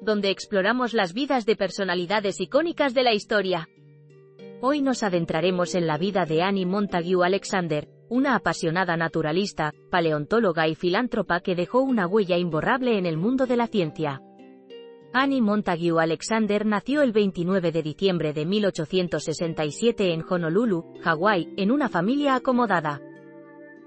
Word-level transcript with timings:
donde 0.00 0.30
exploramos 0.30 0.94
las 0.94 1.12
vidas 1.12 1.46
de 1.46 1.56
personalidades 1.56 2.40
icónicas 2.40 2.94
de 2.94 3.02
la 3.02 3.14
historia. 3.14 3.68
Hoy 4.60 4.80
nos 4.80 5.02
adentraremos 5.02 5.74
en 5.74 5.86
la 5.86 5.98
vida 5.98 6.24
de 6.24 6.42
Annie 6.42 6.66
Montague 6.66 7.14
Alexander, 7.22 7.88
una 8.08 8.34
apasionada 8.34 8.96
naturalista, 8.96 9.72
paleontóloga 9.90 10.68
y 10.68 10.74
filántropa 10.74 11.40
que 11.40 11.54
dejó 11.54 11.80
una 11.80 12.06
huella 12.06 12.38
imborrable 12.38 12.98
en 12.98 13.06
el 13.06 13.16
mundo 13.16 13.46
de 13.46 13.56
la 13.56 13.66
ciencia. 13.66 14.22
Annie 15.12 15.40
Montague 15.40 15.92
Alexander 15.98 16.66
nació 16.66 17.02
el 17.02 17.12
29 17.12 17.72
de 17.72 17.82
diciembre 17.82 18.32
de 18.32 18.44
1867 18.44 20.12
en 20.12 20.24
Honolulu, 20.28 20.84
Hawái, 21.02 21.54
en 21.56 21.70
una 21.70 21.88
familia 21.88 22.34
acomodada. 22.34 23.00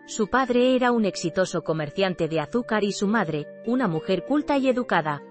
Su 0.07 0.27
padre 0.27 0.75
era 0.75 0.91
un 0.91 1.05
exitoso 1.05 1.61
comerciante 1.61 2.27
de 2.27 2.39
azúcar 2.39 2.83
y 2.83 2.91
su 2.93 3.07
madre, 3.07 3.45
una 3.67 3.87
mujer 3.87 4.25
culta 4.25 4.57
y 4.57 4.67
educada. 4.67 5.21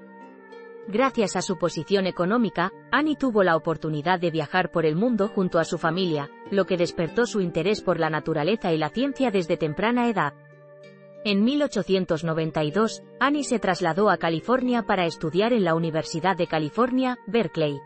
Gracias 0.90 1.36
a 1.36 1.42
su 1.42 1.58
posición 1.58 2.06
económica, 2.06 2.72
Annie 2.90 3.14
tuvo 3.14 3.42
la 3.42 3.56
oportunidad 3.56 4.18
de 4.18 4.30
viajar 4.30 4.70
por 4.70 4.86
el 4.86 4.96
mundo 4.96 5.28
junto 5.28 5.58
a 5.58 5.64
su 5.64 5.76
familia, 5.76 6.30
lo 6.50 6.64
que 6.64 6.78
despertó 6.78 7.26
su 7.26 7.42
interés 7.42 7.82
por 7.82 8.00
la 8.00 8.08
naturaleza 8.08 8.72
y 8.72 8.78
la 8.78 8.88
ciencia 8.88 9.30
desde 9.30 9.58
temprana 9.58 10.08
edad. 10.08 10.32
En 11.26 11.44
1892, 11.44 13.02
Annie 13.20 13.44
se 13.44 13.58
trasladó 13.58 14.08
a 14.08 14.16
California 14.16 14.84
para 14.84 15.04
estudiar 15.04 15.52
en 15.52 15.64
la 15.64 15.74
Universidad 15.74 16.38
de 16.38 16.46
California, 16.46 17.18
Berkeley. 17.26 17.78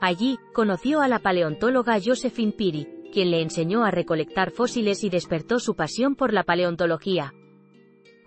Allí, 0.00 0.38
conoció 0.54 1.02
a 1.02 1.08
la 1.08 1.18
paleontóloga 1.18 1.98
Josephine 2.02 2.52
Peary, 2.52 2.88
quien 3.12 3.30
le 3.30 3.42
enseñó 3.42 3.84
a 3.84 3.90
recolectar 3.90 4.52
fósiles 4.52 5.04
y 5.04 5.10
despertó 5.10 5.58
su 5.58 5.76
pasión 5.76 6.16
por 6.16 6.32
la 6.32 6.44
paleontología. 6.44 7.34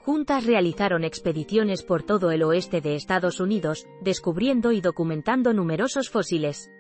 Juntas 0.10 0.44
realizaron 0.44 1.04
expediciones 1.04 1.84
por 1.84 2.02
todo 2.02 2.32
el 2.32 2.42
oeste 2.42 2.82
de 2.82 2.96
Estados 2.96 3.40
Unidos, 3.40 3.86
descubriendo 4.02 4.72
y 4.72 4.82
documentando 4.82 5.54
numerosos 5.54 6.10
fósiles. 6.10 6.72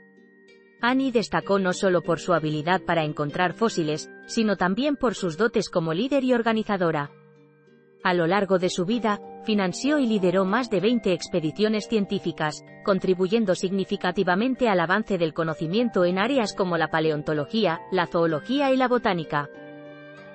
Annie 0.81 1.11
destacó 1.11 1.59
no 1.59 1.73
solo 1.73 2.01
por 2.01 2.19
su 2.19 2.33
habilidad 2.33 2.81
para 2.81 3.03
encontrar 3.03 3.53
fósiles, 3.53 4.09
sino 4.25 4.57
también 4.57 4.95
por 4.95 5.13
sus 5.13 5.37
dotes 5.37 5.69
como 5.69 5.93
líder 5.93 6.23
y 6.23 6.33
organizadora. 6.33 7.11
A 8.03 8.15
lo 8.15 8.25
largo 8.25 8.57
de 8.57 8.71
su 8.71 8.85
vida, 8.85 9.19
financió 9.43 9.99
y 9.99 10.07
lideró 10.07 10.43
más 10.43 10.71
de 10.71 10.79
20 10.79 11.13
expediciones 11.13 11.87
científicas, 11.87 12.65
contribuyendo 12.83 13.53
significativamente 13.53 14.69
al 14.69 14.79
avance 14.79 15.19
del 15.19 15.35
conocimiento 15.35 16.03
en 16.03 16.17
áreas 16.17 16.55
como 16.55 16.77
la 16.77 16.89
paleontología, 16.89 17.79
la 17.91 18.07
zoología 18.07 18.73
y 18.73 18.75
la 18.75 18.87
botánica. 18.87 19.51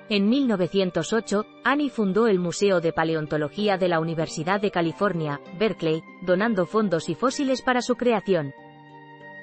En 0.07 0.29
1908, 0.29 1.45
Annie 1.63 1.89
fundó 1.89 2.27
el 2.27 2.37
Museo 2.37 2.79
de 2.79 2.93
Paleontología 2.93 3.77
de 3.77 3.87
la 3.87 3.99
Universidad 3.99 4.61
de 4.61 4.69
California, 4.69 5.41
Berkeley, 5.57 6.03
donando 6.21 6.67
fondos 6.67 7.09
y 7.09 7.15
fósiles 7.15 7.63
para 7.63 7.81
su 7.81 7.95
creación. 7.95 8.53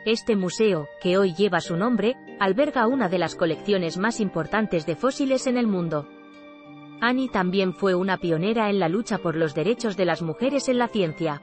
Este 0.05 0.37
museo, 0.37 0.87
que 1.01 1.19
hoy 1.19 1.35
lleva 1.35 1.61
su 1.61 1.77
nombre, 1.77 2.17
alberga 2.39 2.87
una 2.87 3.09
de 3.09 3.19
las 3.19 3.35
colecciones 3.35 3.99
más 3.99 4.21
importantes 4.21 4.87
de 4.87 4.95
fósiles 4.95 5.49
en 5.49 5.57
el 5.57 5.67
mundo. 5.67 6.09
Annie 7.01 7.29
también 7.29 7.75
fue 7.75 7.97
una 7.97 8.19
pionera 8.19 8.71
en 8.71 8.79
la 8.79 8.89
lucha 8.89 9.19
por 9.19 9.35
los 9.35 9.55
derechos 9.55 9.97
de 9.97 10.05
las 10.05 10.23
mujeres 10.23 10.69
en 10.69 10.79
la 10.79 10.87
ciencia. 10.87 11.43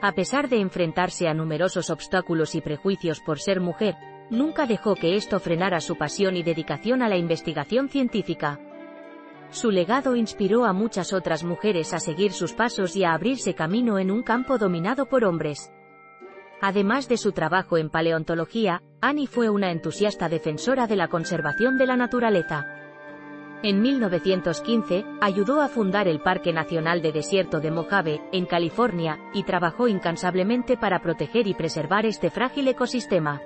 A 0.00 0.12
pesar 0.12 0.48
de 0.48 0.60
enfrentarse 0.60 1.26
a 1.26 1.34
numerosos 1.34 1.90
obstáculos 1.90 2.54
y 2.54 2.60
prejuicios 2.60 3.18
por 3.18 3.40
ser 3.40 3.60
mujer, 3.60 3.96
nunca 4.30 4.66
dejó 4.66 4.94
que 4.94 5.16
esto 5.16 5.40
frenara 5.40 5.80
su 5.80 5.96
pasión 5.96 6.36
y 6.36 6.42
dedicación 6.42 7.02
a 7.02 7.08
la 7.08 7.16
investigación 7.16 7.88
científica. 7.88 8.58
Su 9.50 9.70
legado 9.70 10.14
inspiró 10.14 10.64
a 10.64 10.72
muchas 10.72 11.12
otras 11.12 11.42
mujeres 11.42 11.92
a 11.92 11.98
seguir 11.98 12.32
sus 12.32 12.52
pasos 12.52 12.94
y 12.94 13.04
a 13.04 13.12
abrirse 13.12 13.54
camino 13.54 13.98
en 13.98 14.10
un 14.10 14.22
campo 14.22 14.58
dominado 14.58 15.06
por 15.06 15.24
hombres. 15.24 15.72
Además 16.60 17.08
de 17.08 17.16
su 17.16 17.32
trabajo 17.32 17.76
en 17.76 17.90
paleontología, 17.90 18.82
Annie 19.00 19.26
fue 19.26 19.48
una 19.48 19.72
entusiasta 19.72 20.28
defensora 20.28 20.86
de 20.86 20.96
la 20.96 21.08
conservación 21.08 21.78
de 21.78 21.86
la 21.86 21.96
naturaleza. 21.96 22.66
En 23.62 23.82
1915, 23.82 25.04
ayudó 25.20 25.60
a 25.60 25.68
fundar 25.68 26.06
el 26.06 26.20
Parque 26.20 26.52
Nacional 26.52 27.02
de 27.02 27.12
Desierto 27.12 27.60
de 27.60 27.70
Mojave, 27.70 28.22
en 28.32 28.46
California, 28.46 29.18
y 29.34 29.42
trabajó 29.42 29.88
incansablemente 29.88 30.76
para 30.76 31.00
proteger 31.00 31.46
y 31.46 31.54
preservar 31.54 32.06
este 32.06 32.30
frágil 32.30 32.68
ecosistema. 32.68 33.42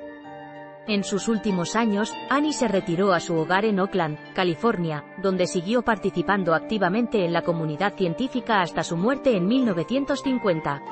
En 0.87 1.03
sus 1.03 1.29
últimos 1.29 1.77
años, 1.77 2.13
Annie 2.29 2.53
se 2.53 2.69
retiró 2.69 3.15
a 3.15 3.21
su 3.21 3.35
hogar 3.37 3.65
en 3.65 3.81
Oakland, 3.81 4.19
California, 4.35 5.03
donde 5.23 5.47
siguió 5.47 5.81
participando 5.81 6.55
activamente 6.55 7.25
en 7.25 7.33
la 7.33 7.41
comunidad 7.41 7.95
científica 7.95 8.61
hasta 8.61 8.83
su 8.83 8.99
muerte 8.99 9.35
en 9.35 9.47
1950. 9.47 10.83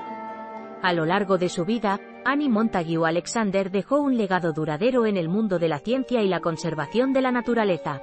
A 0.82 0.92
lo 0.94 1.04
largo 1.04 1.36
de 1.36 1.50
su 1.50 1.66
vida, 1.66 2.00
Annie 2.25 2.48
Montague 2.48 2.97
Alexander 3.04 3.70
dejó 3.70 4.00
un 4.00 4.16
legado 4.16 4.54
duradero 4.54 5.04
en 5.04 5.19
el 5.19 5.28
mundo 5.28 5.58
de 5.58 5.69
la 5.69 5.78
ciencia 5.78 6.22
y 6.22 6.28
la 6.28 6.41
conservación 6.41 7.12
de 7.12 7.20
la 7.20 7.31
naturaleza. 7.31 8.00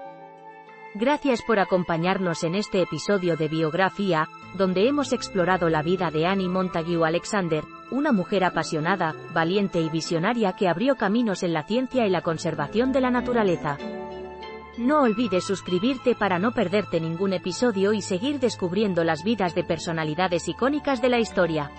Gracias 0.96 1.44
por 1.44 1.60
acompañarnos 1.60 2.44
en 2.44 2.56
este 2.56 2.82
episodio 2.82 3.38
de 3.38 3.48
Biografía, 3.48 4.28
donde 4.56 4.88
hemos 4.88 5.14
explorado 5.14 5.70
la 5.70 5.84
vida 5.84 6.10
de 6.10 6.26
Annie 6.26 6.50
Montague 6.50 6.98
Alexander, 7.06 7.64
una 7.92 8.12
mujer 8.12 8.44
apasionada, 8.44 9.14
valiente 9.32 9.80
y 9.80 9.90
visionaria 9.90 10.54
que 10.54 10.68
abrió 10.68 10.96
caminos 10.96 11.44
en 11.44 11.54
la 11.54 11.64
ciencia 11.64 12.08
y 12.08 12.10
la 12.10 12.22
conservación 12.22 12.92
de 12.92 13.02
la 13.02 13.12
naturaleza. 13.12 13.78
No 14.80 15.04
olvides 15.04 15.44
suscribirte 15.44 16.16
para 16.16 16.40
no 16.40 16.54
perderte 16.54 17.00
ningún 17.00 17.34
episodio 17.34 17.94
y 17.94 18.02
seguir 18.02 18.40
descubriendo 18.40 19.04
las 19.04 19.24
vidas 19.24 19.54
de 19.54 19.64
personalidades 19.64 20.48
icónicas 20.48 21.02
de 21.04 21.10
la 21.10 21.20
historia. 21.20 21.70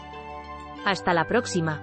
Hasta 0.84 1.15
la 1.15 1.25
próxima. 1.25 1.82